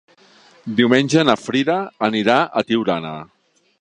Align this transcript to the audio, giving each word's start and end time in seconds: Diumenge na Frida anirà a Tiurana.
Diumenge 0.79 1.25
na 1.29 1.35
Frida 1.41 1.77
anirà 2.09 2.39
a 2.43 2.65
Tiurana. 2.71 3.13